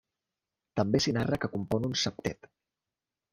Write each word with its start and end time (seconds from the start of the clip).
També 0.79 1.01
s'hi 1.05 1.13
narra 1.17 1.39
que 1.43 1.51
compon 1.57 1.85
un 1.91 1.95
septet. 2.05 2.51